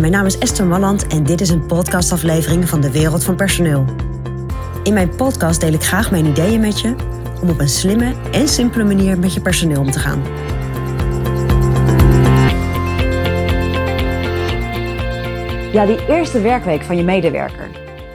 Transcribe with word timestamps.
Mijn 0.00 0.12
naam 0.12 0.26
is 0.26 0.38
Esther 0.38 0.66
Malland 0.66 1.06
en 1.06 1.24
dit 1.24 1.40
is 1.40 1.48
een 1.48 1.66
podcastaflevering 1.66 2.68
van 2.68 2.80
de 2.80 2.90
Wereld 2.90 3.24
van 3.24 3.36
Personeel. 3.36 3.84
In 4.82 4.92
mijn 4.92 5.16
podcast 5.16 5.60
deel 5.60 5.72
ik 5.72 5.82
graag 5.82 6.10
mijn 6.10 6.26
ideeën 6.26 6.60
met 6.60 6.80
je 6.80 6.94
om 7.42 7.48
op 7.50 7.58
een 7.58 7.68
slimme 7.68 8.14
en 8.30 8.48
simpele 8.48 8.84
manier 8.84 9.18
met 9.18 9.34
je 9.34 9.40
personeel 9.40 9.80
om 9.80 9.90
te 9.90 9.98
gaan. 9.98 10.22
Ja, 15.72 15.86
die 15.86 16.06
eerste 16.06 16.40
werkweek 16.40 16.82
van 16.82 16.96
je 16.96 17.04
medewerker 17.04 17.70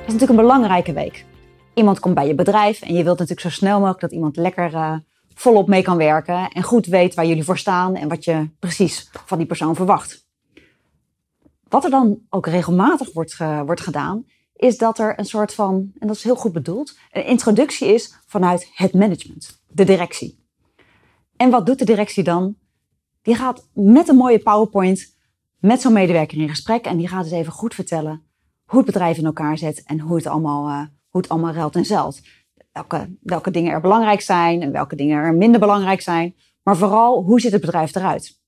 is 0.05 0.13
natuurlijk 0.13 0.29
een 0.29 0.45
belangrijke 0.45 0.93
week. 0.93 1.25
Iemand 1.73 1.99
komt 1.99 2.15
bij 2.15 2.27
je 2.27 2.35
bedrijf 2.35 2.81
en 2.81 2.93
je 2.93 3.03
wilt 3.03 3.19
natuurlijk 3.19 3.47
zo 3.47 3.59
snel 3.59 3.77
mogelijk 3.77 3.99
dat 4.01 4.11
iemand 4.11 4.35
lekker 4.35 4.73
uh, 4.73 4.93
volop 5.33 5.67
mee 5.67 5.81
kan 5.81 5.97
werken 5.97 6.49
en 6.49 6.63
goed 6.63 6.85
weet 6.85 7.15
waar 7.15 7.25
jullie 7.25 7.43
voor 7.43 7.57
staan 7.57 7.95
en 7.95 8.07
wat 8.07 8.23
je 8.23 8.49
precies 8.59 9.09
van 9.25 9.37
die 9.37 9.47
persoon 9.47 9.75
verwacht. 9.75 10.26
Wat 11.69 11.83
er 11.83 11.89
dan 11.89 12.19
ook 12.29 12.45
regelmatig 12.47 13.13
wordt, 13.13 13.37
wordt 13.65 13.81
gedaan, 13.81 14.25
is 14.55 14.77
dat 14.77 14.99
er 14.99 15.19
een 15.19 15.25
soort 15.25 15.53
van, 15.53 15.91
en 15.99 16.07
dat 16.07 16.15
is 16.15 16.23
heel 16.23 16.35
goed 16.35 16.51
bedoeld, 16.51 16.97
een 17.11 17.25
introductie 17.25 17.93
is 17.93 18.19
vanuit 18.25 18.69
het 18.73 18.93
management, 18.93 19.61
de 19.67 19.83
directie. 19.83 20.45
En 21.35 21.49
wat 21.49 21.65
doet 21.65 21.79
de 21.79 21.85
directie 21.85 22.23
dan? 22.23 22.55
Die 23.21 23.35
gaat 23.35 23.69
met 23.73 24.07
een 24.07 24.15
mooie 24.15 24.39
PowerPoint 24.39 25.15
met 25.59 25.81
zo'n 25.81 25.93
medewerker 25.93 26.37
in 26.37 26.49
gesprek 26.49 26.85
en 26.85 26.97
die 26.97 27.07
gaat 27.07 27.23
eens 27.23 27.33
even 27.33 27.51
goed 27.51 27.73
vertellen 27.73 28.25
hoe 28.65 28.77
het 28.77 28.85
bedrijf 28.85 29.17
in 29.17 29.25
elkaar 29.25 29.57
zit 29.57 29.83
en 29.83 29.99
hoe 29.99 30.15
het 30.15 30.27
allemaal, 30.27 30.67
uh, 30.67 30.85
hoe 31.09 31.21
het 31.21 31.29
allemaal 31.29 31.53
ruilt 31.53 31.75
en 31.75 31.85
zelt. 31.85 32.21
Welke, 32.71 33.17
welke 33.21 33.51
dingen 33.51 33.71
er 33.71 33.81
belangrijk 33.81 34.21
zijn 34.21 34.61
en 34.61 34.71
welke 34.71 34.95
dingen 34.95 35.17
er 35.17 35.33
minder 35.33 35.59
belangrijk 35.59 36.01
zijn. 36.01 36.35
Maar 36.63 36.77
vooral, 36.77 37.23
hoe 37.23 37.39
ziet 37.39 37.51
het 37.51 37.61
bedrijf 37.61 37.95
eruit? 37.95 38.41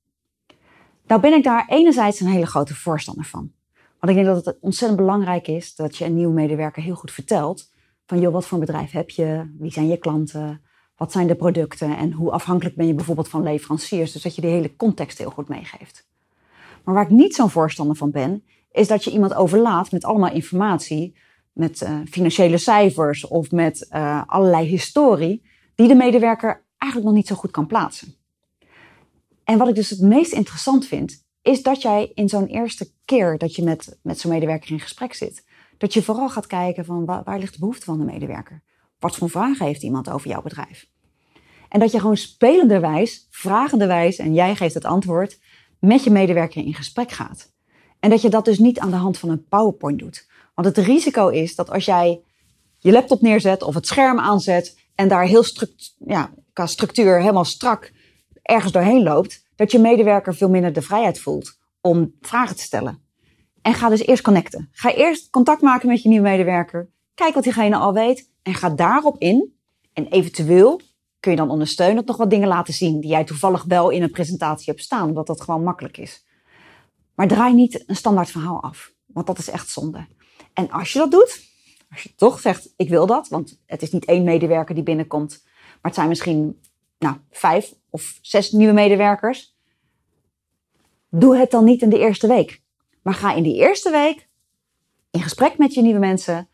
Nou 1.09 1.21
ben 1.21 1.33
ik 1.33 1.43
daar 1.43 1.65
enerzijds 1.67 2.19
een 2.19 2.27
hele 2.27 2.45
grote 2.45 2.75
voorstander 2.75 3.25
van. 3.25 3.51
Want 3.99 4.17
ik 4.17 4.23
denk 4.23 4.35
dat 4.35 4.45
het 4.45 4.57
ontzettend 4.61 4.99
belangrijk 4.99 5.47
is 5.47 5.75
dat 5.75 5.97
je 5.97 6.05
een 6.05 6.15
nieuwe 6.15 6.33
medewerker 6.33 6.83
heel 6.83 6.95
goed 6.95 7.11
vertelt. 7.11 7.71
Van 8.05 8.19
joh, 8.19 8.33
wat 8.33 8.45
voor 8.45 8.59
een 8.59 8.65
bedrijf 8.65 8.91
heb 8.91 9.09
je? 9.09 9.55
Wie 9.57 9.71
zijn 9.71 9.87
je 9.87 9.97
klanten? 9.97 10.61
Wat 10.97 11.11
zijn 11.11 11.27
de 11.27 11.35
producten? 11.35 11.97
En 11.97 12.11
hoe 12.11 12.31
afhankelijk 12.31 12.75
ben 12.75 12.87
je 12.87 12.93
bijvoorbeeld 12.93 13.29
van 13.29 13.43
leveranciers? 13.43 14.11
Dus 14.11 14.21
dat 14.21 14.35
je 14.35 14.41
de 14.41 14.47
hele 14.47 14.75
context 14.75 15.17
heel 15.17 15.29
goed 15.29 15.47
meegeeft. 15.47 16.07
Maar 16.83 16.95
waar 16.95 17.03
ik 17.03 17.09
niet 17.09 17.35
zo'n 17.35 17.49
voorstander 17.49 17.95
van 17.95 18.11
ben, 18.11 18.43
is 18.71 18.87
dat 18.87 19.03
je 19.03 19.11
iemand 19.11 19.33
overlaat 19.33 19.91
met 19.91 20.03
allemaal 20.03 20.31
informatie, 20.31 21.15
met 21.53 21.81
uh, 21.81 21.99
financiële 22.09 22.57
cijfers 22.57 23.27
of 23.27 23.51
met 23.51 23.89
uh, 23.91 24.23
allerlei 24.25 24.67
historie, 24.67 25.45
die 25.75 25.87
de 25.87 25.95
medewerker 25.95 26.65
eigenlijk 26.77 27.11
nog 27.11 27.19
niet 27.19 27.27
zo 27.27 27.35
goed 27.35 27.51
kan 27.51 27.67
plaatsen. 27.67 28.18
En 29.49 29.57
wat 29.57 29.67
ik 29.67 29.75
dus 29.75 29.89
het 29.89 30.01
meest 30.01 30.31
interessant 30.31 30.85
vind, 30.85 31.25
is 31.41 31.63
dat 31.63 31.81
jij 31.81 32.11
in 32.13 32.29
zo'n 32.29 32.45
eerste 32.45 32.91
keer 33.05 33.37
dat 33.37 33.55
je 33.55 33.63
met, 33.63 33.97
met 34.01 34.19
zo'n 34.19 34.31
medewerker 34.31 34.71
in 34.71 34.79
gesprek 34.79 35.13
zit, 35.13 35.45
dat 35.77 35.93
je 35.93 36.03
vooral 36.03 36.29
gaat 36.29 36.47
kijken 36.47 36.85
van 36.85 37.05
waar, 37.05 37.23
waar 37.23 37.39
ligt 37.39 37.53
de 37.53 37.59
behoefte 37.59 37.85
van 37.85 37.97
de 37.97 38.05
medewerker? 38.05 38.63
Wat 38.99 39.15
voor 39.15 39.29
vragen 39.29 39.65
heeft 39.65 39.83
iemand 39.83 40.09
over 40.09 40.29
jouw 40.29 40.41
bedrijf? 40.41 40.87
En 41.69 41.79
dat 41.79 41.91
je 41.91 41.99
gewoon 41.99 42.17
spelenderwijs, 42.17 43.27
vragenderwijs, 43.29 44.17
en 44.17 44.33
jij 44.33 44.55
geeft 44.55 44.73
het 44.73 44.85
antwoord, 44.85 45.39
met 45.79 46.03
je 46.03 46.09
medewerker 46.09 46.65
in 46.65 46.73
gesprek 46.73 47.11
gaat. 47.11 47.51
En 47.99 48.09
dat 48.09 48.21
je 48.21 48.29
dat 48.29 48.45
dus 48.45 48.59
niet 48.59 48.79
aan 48.79 48.91
de 48.91 48.95
hand 48.95 49.17
van 49.17 49.29
een 49.29 49.47
PowerPoint 49.47 49.99
doet. 49.99 50.27
Want 50.55 50.67
het 50.67 50.85
risico 50.85 51.27
is 51.27 51.55
dat 51.55 51.69
als 51.69 51.85
jij 51.85 52.21
je 52.77 52.91
laptop 52.91 53.21
neerzet 53.21 53.61
of 53.63 53.73
het 53.73 53.87
scherm 53.87 54.19
aanzet 54.19 54.79
en 54.95 55.07
daar 55.07 55.25
heel 55.25 55.43
struct, 55.43 55.95
ja, 56.05 56.33
structuur 56.53 57.19
helemaal 57.19 57.45
strak 57.45 57.91
ergens 58.49 58.71
doorheen 58.71 59.03
loopt, 59.03 59.47
dat 59.55 59.71
je 59.71 59.79
medewerker 59.79 60.35
veel 60.35 60.49
minder 60.49 60.73
de 60.73 60.81
vrijheid 60.81 61.19
voelt 61.19 61.57
om 61.81 62.15
vragen 62.21 62.55
te 62.55 62.61
stellen. 62.61 63.03
En 63.61 63.73
ga 63.73 63.89
dus 63.89 64.05
eerst 64.05 64.23
connecten. 64.23 64.69
Ga 64.71 64.93
eerst 64.93 65.29
contact 65.29 65.61
maken 65.61 65.87
met 65.87 66.01
je 66.01 66.09
nieuwe 66.09 66.29
medewerker. 66.29 66.89
Kijk 67.13 67.33
wat 67.33 67.43
diegene 67.43 67.75
al 67.75 67.93
weet 67.93 68.31
en 68.43 68.53
ga 68.53 68.69
daarop 68.69 69.17
in. 69.17 69.57
En 69.93 70.07
eventueel 70.07 70.81
kun 71.19 71.31
je 71.31 71.37
dan 71.37 71.49
ondersteunend 71.49 72.07
nog 72.07 72.17
wat 72.17 72.29
dingen 72.29 72.47
laten 72.47 72.73
zien 72.73 72.99
die 72.99 73.09
jij 73.09 73.23
toevallig 73.23 73.63
wel 73.63 73.89
in 73.89 74.03
een 74.03 74.11
presentatie 74.11 74.65
hebt 74.65 74.83
staan, 74.83 75.07
omdat 75.07 75.27
dat 75.27 75.41
gewoon 75.41 75.63
makkelijk 75.63 75.97
is. 75.97 76.25
Maar 77.15 77.27
draai 77.27 77.53
niet 77.53 77.83
een 77.87 77.95
standaard 77.95 78.31
verhaal 78.31 78.63
af, 78.63 78.93
want 79.05 79.27
dat 79.27 79.37
is 79.37 79.49
echt 79.49 79.69
zonde. 79.69 80.07
En 80.53 80.71
als 80.71 80.93
je 80.93 80.99
dat 80.99 81.11
doet, 81.11 81.43
als 81.89 82.03
je 82.03 82.15
toch 82.15 82.39
zegt, 82.39 82.73
ik 82.75 82.89
wil 82.89 83.05
dat, 83.05 83.27
want 83.27 83.59
het 83.65 83.81
is 83.81 83.91
niet 83.91 84.05
één 84.05 84.23
medewerker 84.23 84.75
die 84.75 84.83
binnenkomt, 84.83 85.41
maar 85.43 85.77
het 85.81 85.95
zijn 85.95 86.07
misschien 86.07 86.59
nou, 86.99 87.15
vijf 87.31 87.73
of 87.89 88.19
zes 88.21 88.51
nieuwe 88.51 88.73
medewerkers. 88.73 89.55
Doe 91.09 91.37
het 91.37 91.51
dan 91.51 91.63
niet 91.63 91.81
in 91.81 91.89
de 91.89 91.99
eerste 91.99 92.27
week. 92.27 92.61
Maar 93.01 93.13
ga 93.13 93.33
in 93.33 93.43
die 93.43 93.55
eerste 93.55 93.91
week 93.91 94.27
in 95.11 95.21
gesprek 95.21 95.57
met 95.57 95.73
je 95.73 95.81
nieuwe 95.81 95.99
mensen. 95.99 96.47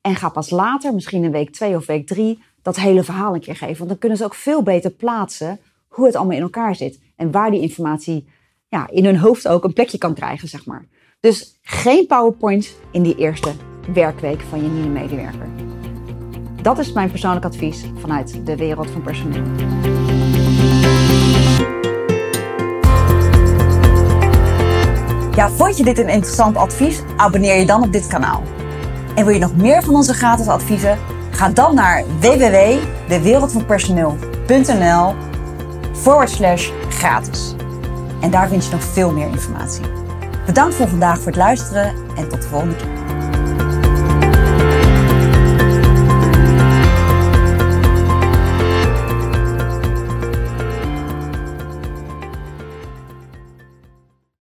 En 0.00 0.16
ga 0.16 0.28
pas 0.28 0.50
later, 0.50 0.94
misschien 0.94 1.24
in 1.24 1.30
week 1.30 1.50
twee 1.50 1.76
of 1.76 1.86
week 1.86 2.06
drie, 2.06 2.42
dat 2.62 2.76
hele 2.76 3.04
verhaal 3.04 3.34
een 3.34 3.40
keer 3.40 3.56
geven. 3.56 3.76
Want 3.76 3.88
dan 3.88 3.98
kunnen 3.98 4.18
ze 4.18 4.24
ook 4.24 4.34
veel 4.34 4.62
beter 4.62 4.90
plaatsen 4.90 5.60
hoe 5.88 6.06
het 6.06 6.16
allemaal 6.16 6.36
in 6.36 6.42
elkaar 6.42 6.74
zit. 6.74 7.00
En 7.16 7.30
waar 7.30 7.50
die 7.50 7.60
informatie 7.60 8.28
ja, 8.68 8.88
in 8.88 9.04
hun 9.04 9.16
hoofd 9.16 9.48
ook 9.48 9.64
een 9.64 9.72
plekje 9.72 9.98
kan 9.98 10.14
krijgen, 10.14 10.48
zeg 10.48 10.66
maar. 10.66 10.86
Dus 11.20 11.58
geen 11.62 12.06
PowerPoint 12.06 12.76
in 12.92 13.02
die 13.02 13.16
eerste 13.16 13.52
werkweek 13.92 14.40
van 14.40 14.62
je 14.62 14.68
nieuwe 14.68 14.88
medewerker. 14.88 15.69
Dat 16.62 16.78
is 16.78 16.92
mijn 16.92 17.10
persoonlijk 17.10 17.44
advies 17.44 17.84
vanuit 18.00 18.40
de 18.44 18.56
wereld 18.56 18.90
van 18.90 19.02
personeel. 19.02 19.42
Ja, 25.34 25.50
vond 25.50 25.76
je 25.76 25.84
dit 25.84 25.98
een 25.98 26.08
interessant 26.08 26.56
advies? 26.56 27.02
Abonneer 27.16 27.58
je 27.58 27.66
dan 27.66 27.82
op 27.82 27.92
dit 27.92 28.06
kanaal. 28.06 28.42
En 29.14 29.24
wil 29.24 29.34
je 29.34 29.40
nog 29.40 29.56
meer 29.56 29.82
van 29.82 29.94
onze 29.94 30.14
gratis 30.14 30.46
adviezen? 30.46 30.98
Ga 31.30 31.48
dan 31.48 31.74
naar 31.74 32.04
www.dewereldvanpersoneel.nl 32.20 35.14
forward 35.92 36.30
slash 36.30 36.70
gratis. 36.88 37.54
En 38.20 38.30
daar 38.30 38.48
vind 38.48 38.64
je 38.64 38.70
nog 38.70 38.84
veel 38.84 39.12
meer 39.12 39.28
informatie. 39.28 39.84
Bedankt 40.46 40.74
voor 40.74 40.88
vandaag 40.88 41.16
voor 41.16 41.26
het 41.26 41.36
luisteren 41.36 41.94
en 42.16 42.28
tot 42.28 42.42
de 42.42 42.48
volgende 42.48 42.76
keer. 42.76 43.19